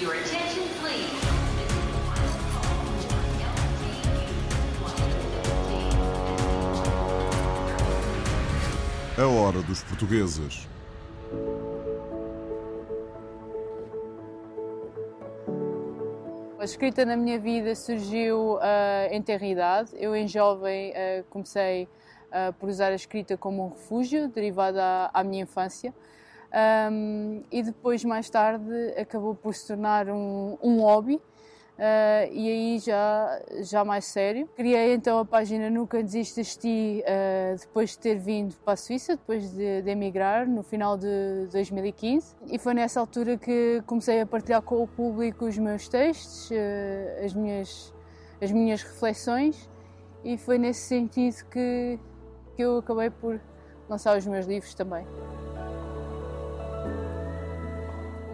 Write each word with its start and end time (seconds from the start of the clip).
Your 0.00 0.12
attention, 0.12 0.64
please. 0.80 1.08
A 9.16 9.26
hora 9.28 9.62
dos 9.62 9.84
portugueses. 9.84 10.66
A 16.58 16.64
escrita 16.64 17.04
na 17.04 17.16
minha 17.16 17.38
vida 17.38 17.76
surgiu 17.76 18.54
uh, 18.54 18.60
em 19.12 19.22
tenra 19.22 19.46
idade. 19.46 19.90
Eu, 19.94 20.16
em 20.16 20.26
jovem, 20.26 20.90
uh, 20.90 21.24
comecei 21.30 21.84
uh, 21.84 22.52
por 22.54 22.68
usar 22.68 22.90
a 22.90 22.96
escrita 22.96 23.36
como 23.36 23.64
um 23.64 23.68
refúgio, 23.68 24.28
derivado 24.28 24.80
à, 24.80 25.08
à 25.14 25.22
minha 25.22 25.44
infância. 25.44 25.94
Um, 26.54 27.42
e 27.50 27.62
depois, 27.62 28.04
mais 28.04 28.30
tarde, 28.30 28.72
acabou 28.96 29.34
por 29.34 29.54
se 29.54 29.66
tornar 29.66 30.08
um, 30.08 30.56
um 30.62 30.80
hobby. 30.80 31.20
Uh, 31.74 32.30
e 32.30 32.48
aí 32.48 32.78
já, 32.78 33.42
já 33.62 33.84
mais 33.84 34.04
sério. 34.04 34.48
Criei 34.54 34.94
então 34.94 35.18
a 35.18 35.24
página 35.24 35.68
Nunca 35.68 36.00
Desistas 36.00 36.54
uh, 36.54 37.58
depois 37.58 37.90
de 37.90 37.98
ter 37.98 38.16
vindo 38.16 38.54
para 38.64 38.74
a 38.74 38.76
Suíça, 38.76 39.16
depois 39.16 39.50
de, 39.50 39.82
de, 39.82 39.90
emigrar 39.90 40.48
no 40.48 40.62
final 40.62 40.96
de 40.96 41.48
2015 41.50 42.36
e 42.46 42.60
foi 42.60 42.74
nessa 42.74 43.00
altura 43.00 43.36
que 43.36 43.82
comecei 43.86 44.20
a 44.20 44.26
partilhar 44.26 44.62
com 44.62 44.84
o 44.84 44.86
público 44.86 45.46
os 45.46 45.58
meus 45.58 45.88
textos, 45.88 46.48
uh, 46.50 47.24
as, 47.24 47.34
minhas, 47.34 47.92
as 48.40 48.52
minhas 48.52 48.80
reflexões 48.80 49.68
e 50.22 50.38
foi 50.38 50.58
nesse 50.58 50.82
sentido 50.82 51.44
que, 51.50 51.98
que 52.54 52.62
eu 52.62 52.78
acabei 52.78 53.10
por 53.10 53.40
lançar 53.88 54.16
os 54.16 54.24
meus 54.24 54.46
livros 54.46 54.74
também. 54.74 55.04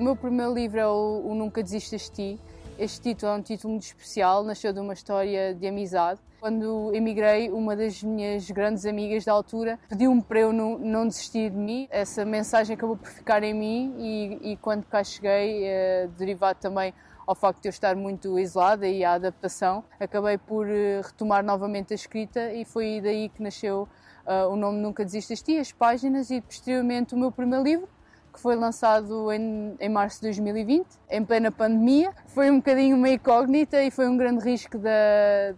O 0.00 0.02
meu 0.02 0.16
primeiro 0.16 0.54
livro 0.54 0.80
é 0.80 0.88
o, 0.88 1.20
o 1.26 1.34
Nunca 1.34 1.62
Desistas 1.62 2.08
Ti 2.08 2.40
este 2.78 3.02
título 3.02 3.32
é 3.32 3.34
um 3.34 3.42
título 3.42 3.74
muito 3.74 3.82
especial, 3.82 4.42
nasceu 4.42 4.72
de 4.72 4.80
uma 4.80 4.94
história 4.94 5.54
de 5.54 5.66
amizade. 5.66 6.18
Quando 6.40 6.90
emigrei, 6.94 7.50
uma 7.50 7.76
das 7.76 8.02
minhas 8.02 8.50
grandes 8.50 8.86
amigas 8.86 9.26
da 9.26 9.34
altura 9.34 9.78
pediu-me 9.86 10.22
para 10.22 10.40
eu 10.40 10.50
não, 10.50 10.78
não, 10.78 11.06
desistir 11.06 11.50
de 11.50 11.58
mim. 11.58 11.86
Essa 11.90 12.24
mensagem 12.24 12.74
acabou 12.74 12.96
por 12.96 13.10
ficar 13.10 13.42
em 13.42 13.52
mim 13.52 13.94
e, 13.98 14.52
e 14.52 14.56
quando 14.56 14.86
cá 14.86 15.04
cheguei, 15.04 15.66
eh, 15.66 16.08
derivado 16.16 16.58
também 16.58 16.94
ao 17.26 17.34
facto 17.34 17.60
de 17.60 17.68
eu 17.68 17.70
estar 17.70 17.94
muito 17.94 18.38
isolada 18.38 18.88
e 18.88 19.04
à 19.04 19.12
adaptação, 19.12 19.84
acabei 20.00 20.38
por 20.38 20.66
eh, 20.66 21.02
retomar 21.04 21.44
novamente 21.44 21.92
a 21.92 21.96
escrita 21.96 22.50
e 22.54 22.64
foi 22.64 23.02
daí 23.02 23.28
que 23.28 23.42
nasceu 23.42 23.86
uh, 24.26 24.48
o 24.50 24.56
nome 24.56 24.78
Nunca 24.78 25.04
Desistas 25.04 25.42
Ti, 25.42 25.58
as 25.58 25.70
páginas 25.70 26.30
e 26.30 26.40
posteriormente 26.40 27.14
o 27.14 27.18
meu 27.18 27.30
primeiro 27.30 27.62
livro, 27.62 27.88
que 28.32 28.40
foi 28.40 28.56
lançado 28.56 29.32
em, 29.32 29.76
em 29.78 29.88
março 29.88 30.16
de 30.16 30.28
2020, 30.28 30.86
em 31.10 31.24
plena 31.24 31.50
pandemia. 31.50 32.12
Foi 32.28 32.50
um 32.50 32.56
bocadinho 32.56 32.96
uma 32.96 33.08
incógnita 33.08 33.82
e 33.82 33.90
foi 33.90 34.08
um 34.08 34.16
grande 34.16 34.44
risco 34.44 34.78
da, 34.78 34.90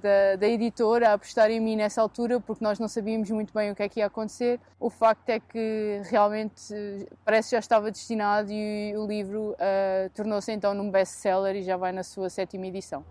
da, 0.00 0.36
da, 0.36 0.48
editora 0.48 1.12
apostar 1.12 1.50
em 1.50 1.60
mim 1.60 1.76
nessa 1.76 2.00
altura, 2.00 2.40
porque 2.40 2.64
nós 2.64 2.78
não 2.78 2.88
sabíamos 2.88 3.30
muito 3.30 3.52
bem 3.52 3.70
o 3.70 3.74
que 3.74 3.82
é 3.82 3.88
que 3.88 4.00
ia 4.00 4.06
acontecer. 4.06 4.58
O 4.80 4.90
facto 4.90 5.28
é 5.28 5.38
que 5.38 6.00
realmente 6.04 6.74
parece 7.24 7.50
que 7.50 7.56
já 7.56 7.60
estava 7.60 7.90
destinado 7.90 8.50
e 8.50 8.94
o 8.96 9.06
livro 9.06 9.50
uh, 9.52 10.10
tornou-se 10.14 10.50
então 10.50 10.74
num 10.74 10.90
best-seller 10.90 11.56
e 11.56 11.62
já 11.62 11.76
vai 11.76 11.92
na 11.92 12.02
sua 12.02 12.28
sétima 12.28 12.66
edição. 12.66 13.04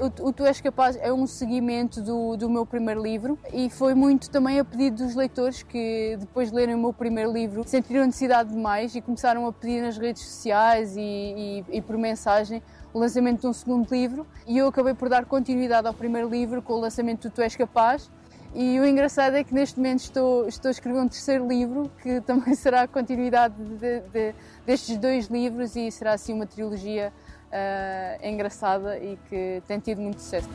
O, 0.00 0.28
o 0.28 0.32
Tu 0.32 0.44
És 0.44 0.60
Capaz 0.60 0.96
é 1.00 1.12
um 1.12 1.26
seguimento 1.26 2.02
do, 2.02 2.36
do 2.36 2.50
meu 2.50 2.66
primeiro 2.66 3.00
livro 3.00 3.38
e 3.52 3.70
foi 3.70 3.94
muito 3.94 4.28
também 4.28 4.58
a 4.58 4.64
pedido 4.64 5.04
dos 5.04 5.14
leitores 5.14 5.62
que, 5.62 6.16
depois 6.18 6.50
de 6.50 6.56
lerem 6.56 6.74
o 6.74 6.78
meu 6.78 6.92
primeiro 6.92 7.32
livro, 7.32 7.62
sentiram 7.66 8.04
necessidade 8.04 8.50
de 8.50 8.56
mais 8.56 8.94
e 8.94 9.00
começaram 9.00 9.46
a 9.46 9.52
pedir 9.52 9.82
nas 9.82 9.96
redes 9.96 10.22
sociais 10.22 10.96
e, 10.96 11.00
e, 11.00 11.64
e 11.78 11.80
por 11.80 11.96
mensagem 11.96 12.60
o 12.92 12.98
lançamento 12.98 13.42
de 13.42 13.46
um 13.46 13.52
segundo 13.52 13.88
livro. 13.90 14.26
E 14.46 14.58
eu 14.58 14.66
acabei 14.66 14.94
por 14.94 15.08
dar 15.08 15.24
continuidade 15.26 15.86
ao 15.86 15.94
primeiro 15.94 16.28
livro 16.28 16.60
com 16.60 16.74
o 16.74 16.80
lançamento 16.80 17.28
do 17.28 17.32
Tu 17.32 17.40
És 17.42 17.54
Capaz. 17.54 18.10
E 18.54 18.78
o 18.78 18.84
engraçado 18.84 19.34
é 19.34 19.42
que 19.42 19.52
neste 19.52 19.78
momento 19.78 20.00
estou, 20.00 20.46
estou 20.46 20.68
a 20.68 20.70
escrever 20.70 21.00
um 21.00 21.08
terceiro 21.08 21.46
livro 21.46 21.90
que 22.02 22.20
também 22.20 22.54
será 22.54 22.82
a 22.82 22.88
continuidade 22.88 23.54
de, 23.56 24.00
de, 24.00 24.34
destes 24.64 24.96
dois 24.96 25.26
livros 25.26 25.74
e 25.74 25.90
será 25.90 26.12
assim 26.12 26.32
uma 26.32 26.46
trilogia 26.46 27.12
uh, 27.54 28.26
engraçada 28.26 28.98
e 28.98 29.16
que 29.28 29.62
tem 29.66 29.78
tido 29.78 30.00
muito 30.00 30.20
sucesso. 30.20 30.48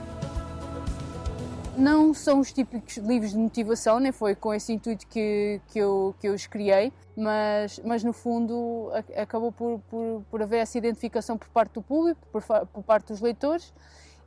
Não 1.78 2.14
são 2.14 2.42
os 2.42 2.52
típicos 2.52 2.98
livros 2.98 3.32
de 3.32 3.38
motivação, 3.38 4.00
nem 4.00 4.12
foi 4.12 4.36
com 4.36 4.54
esse 4.54 4.74
intuito 4.74 5.08
que, 5.08 5.62
que, 5.70 5.80
eu, 5.80 6.14
que 6.20 6.28
eu 6.28 6.34
os 6.34 6.46
criei, 6.46 6.92
mas, 7.16 7.80
mas 7.86 8.04
no 8.04 8.12
fundo 8.12 8.92
acabou 9.16 9.52
por, 9.52 9.80
por, 9.90 10.22
por 10.30 10.42
haver 10.42 10.58
essa 10.58 10.78
identificação 10.78 11.38
por 11.38 11.48
parte 11.48 11.74
do 11.74 11.82
público, 11.82 12.20
por, 12.34 12.44
por 12.44 12.84
parte 12.84 13.08
dos 13.08 13.22
leitores, 13.22 13.74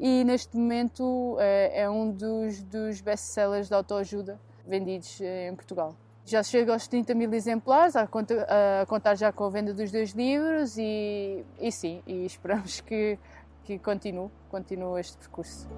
e 0.01 0.25
neste 0.25 0.57
momento 0.57 1.37
é, 1.39 1.83
é 1.83 1.91
um 1.91 2.11
dos, 2.11 2.63
dos 2.63 3.03
best-sellers 3.03 3.69
de 3.69 3.75
autoajuda 3.75 4.41
vendidos 4.67 5.21
eh, 5.21 5.49
em 5.49 5.55
Portugal. 5.55 5.95
Já 6.25 6.43
chega 6.43 6.73
aos 6.73 6.87
30 6.87 7.15
mil 7.15 7.33
exemplares, 7.35 7.97
a, 7.97 8.07
conta, 8.07 8.47
a 8.83 8.87
contar 8.87 9.17
já 9.17 9.33
com 9.33 9.45
a 9.45 9.51
venda 9.51 9.75
dos 9.75 9.91
dois 9.91 10.13
livros 10.13 10.79
e, 10.79 11.45
e 11.61 11.73
sim, 11.73 12.01
e 12.07 12.25
esperamos 12.25 12.81
que, 12.81 13.19
que 13.65 13.79
continue, 13.79 14.31
continue 14.49 15.01
este 15.01 15.17
percurso. 15.19 15.69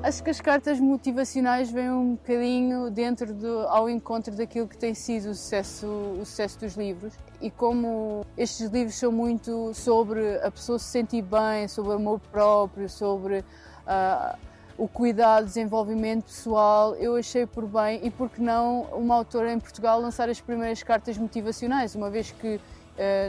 Acho 0.00 0.22
que 0.22 0.30
as 0.30 0.40
cartas 0.40 0.78
motivacionais 0.78 1.72
vêm 1.72 1.90
um 1.90 2.14
bocadinho 2.14 2.88
dentro 2.88 3.34
do, 3.34 3.60
ao 3.68 3.90
encontro 3.90 4.34
daquilo 4.34 4.68
que 4.68 4.78
tem 4.78 4.94
sido 4.94 5.30
o 5.30 5.34
sucesso, 5.34 5.86
o 5.86 6.24
sucesso 6.24 6.60
dos 6.60 6.76
livros. 6.76 7.12
E 7.40 7.50
como 7.50 8.24
estes 8.36 8.70
livros 8.70 8.94
são 8.94 9.10
muito 9.10 9.74
sobre 9.74 10.36
a 10.36 10.50
pessoa 10.52 10.78
se 10.78 10.86
sentir 10.86 11.22
bem, 11.22 11.66
sobre 11.66 11.90
o 11.90 11.94
amor 11.94 12.20
próprio, 12.30 12.88
sobre 12.88 13.40
uh, 13.40 14.38
o 14.78 14.86
cuidado, 14.86 15.44
desenvolvimento 15.44 16.26
pessoal, 16.26 16.94
eu 16.94 17.16
achei 17.16 17.44
por 17.44 17.66
bem 17.66 18.00
e 18.04 18.10
por 18.10 18.30
que 18.30 18.40
não 18.40 18.82
uma 18.92 19.16
autora 19.16 19.52
em 19.52 19.58
Portugal 19.58 20.00
lançar 20.00 20.30
as 20.30 20.40
primeiras 20.40 20.82
cartas 20.84 21.18
motivacionais, 21.18 21.96
uma 21.96 22.08
vez 22.08 22.30
que 22.30 22.54
uh, 22.56 22.60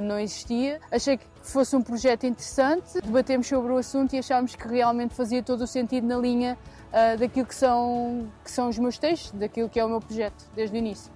não 0.03 0.19
existia. 0.19 0.79
Achei 0.91 1.17
que 1.17 1.25
fosse 1.41 1.75
um 1.75 1.81
projeto 1.81 2.27
interessante, 2.27 3.01
debatemos 3.01 3.47
sobre 3.47 3.73
o 3.73 3.77
assunto 3.77 4.13
e 4.13 4.19
achámos 4.19 4.55
que 4.55 4.67
realmente 4.67 5.15
fazia 5.15 5.41
todo 5.41 5.61
o 5.61 5.67
sentido 5.67 6.05
na 6.05 6.17
linha 6.17 6.55
uh, 6.93 7.17
daquilo 7.17 7.47
que 7.47 7.55
são, 7.55 8.27
que 8.43 8.51
são 8.51 8.69
os 8.69 8.77
meus 8.77 8.99
textos, 8.99 9.31
daquilo 9.31 9.67
que 9.67 9.79
é 9.79 9.83
o 9.83 9.89
meu 9.89 9.99
projeto, 9.99 10.45
desde 10.55 10.75
o 10.75 10.77
início. 10.77 11.11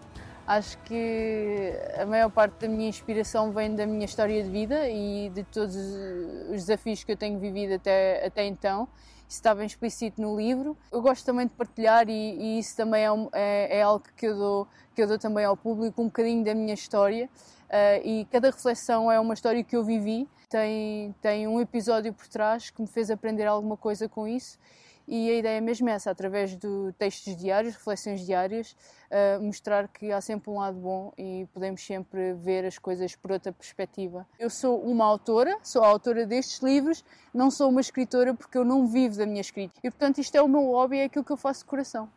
Acho 0.46 0.78
que 0.80 1.72
a 1.98 2.06
maior 2.06 2.30
parte 2.30 2.60
da 2.60 2.68
minha 2.68 2.90
inspiração 2.90 3.52
vem 3.52 3.74
da 3.76 3.86
minha 3.86 4.04
história 4.04 4.44
de 4.44 4.50
vida 4.50 4.90
e 4.90 5.30
de 5.30 5.44
todos 5.46 5.76
os 5.76 6.66
desafios 6.66 7.04
que 7.04 7.14
eu 7.14 7.18
tenho 7.18 7.40
vivido 7.40 7.76
até, 7.76 8.26
até 8.26 8.46
então 8.46 8.88
isso 9.34 9.40
está 9.40 9.56
bem 9.56 9.66
explícito 9.66 10.22
no 10.22 10.38
livro. 10.38 10.78
Eu 10.92 11.02
gosto 11.02 11.26
também 11.26 11.48
de 11.48 11.54
partilhar 11.54 12.08
e, 12.10 12.12
e 12.12 12.60
isso 12.60 12.76
também 12.76 13.04
é, 13.04 13.10
é, 13.34 13.78
é, 13.80 13.82
algo 13.82 14.06
que 14.16 14.28
eu, 14.28 14.38
dou, 14.38 14.68
que 14.94 15.02
eu 15.02 15.08
dou 15.08 15.18
também 15.18 15.46
ao 15.46 15.58
público, 15.58 16.02
um 16.02 16.06
bocadinho 16.06 16.44
da 16.44 16.54
minha 16.54 16.74
história. 16.74 17.28
Uh, 17.70 18.06
e 18.08 18.28
cada 18.32 18.52
reflexão 18.52 19.12
é 19.12 19.20
uma 19.20 19.34
história 19.34 19.64
que 19.64 19.76
eu 19.76 19.84
vivi, 19.84 20.28
tem, 20.48 21.16
tem 21.20 21.48
um 21.48 21.60
episódio 21.60 22.14
por 22.14 22.28
trás 22.28 22.70
que 22.70 22.80
me 22.80 22.88
fez 22.88 23.10
aprender 23.10 23.46
alguma 23.48 23.76
coisa 23.76 24.08
com 24.08 24.28
isso 24.28 24.60
e 25.08 25.30
a 25.30 25.36
ideia 25.36 25.58
é 25.58 25.62
mesmo 25.62 25.90
essa, 25.90 26.12
através 26.12 26.58
de 26.58 26.94
textos 26.98 27.36
diários, 27.36 27.76
reflexões 27.76 28.26
diárias, 28.26 28.76
uh, 29.12 29.42
mostrar 29.42 29.88
que 29.88 30.12
há 30.12 30.22
sempre 30.22 30.50
um 30.50 30.60
lado 30.60 30.78
bom 30.78 31.12
e 31.18 31.48
podemos 31.54 31.86
sempre 31.86 32.34
ver 32.34 32.66
as 32.66 32.78
coisas 32.78 33.16
por 33.16 33.32
outra 33.32 33.52
perspectiva. 33.52 34.26
Eu 34.40 34.50
sou 34.50 34.82
uma 34.82 35.06
autora, 35.06 35.58
sou 35.62 35.84
a 35.84 35.88
autora 35.88 36.26
destes 36.26 36.62
livros, 36.62 37.04
não 37.34 37.52
sou 37.52 37.70
uma 37.70 37.82
escritora 37.82 38.34
porque 38.34 38.58
eu 38.58 38.66
não 38.66 38.88
vivo 38.88 39.18
da 39.18 39.26
minha 39.26 39.42
escrita. 39.42 39.74
E 39.84 39.90
portanto 39.90 40.20
isto 40.20 40.36
é 40.36 40.42
o 40.42 40.48
meu 40.48 40.64
hobby, 40.72 41.00
é 41.00 41.04
aquilo 41.06 41.26
que 41.26 41.32
eu 41.32 41.38
faço 41.38 41.62
de 41.62 41.66
coração. 41.66 42.10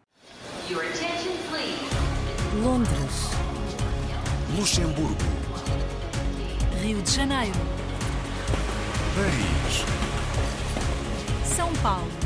Londres. 2.63 3.31
Luxemburgo. 4.57 5.15
Rio 6.81 7.03
de 7.03 7.11
Janeiro. 7.11 7.59
Paris. 9.15 9.85
São 11.55 11.73
Paulo. 11.83 12.26